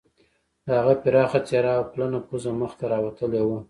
[0.65, 3.57] د هغه پراخه څیره او پلنه پوزه مخ ته راوتلې وه